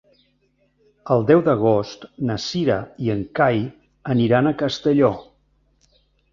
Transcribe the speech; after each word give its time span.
El 1.15 1.25
deu 1.31 1.43
d'agost 1.47 2.07
na 2.31 2.39
Cira 2.47 2.79
i 3.09 3.13
en 3.17 3.23
Cai 3.43 3.63
aniran 4.17 4.51
a 4.51 4.57
Castelló. 4.65 5.15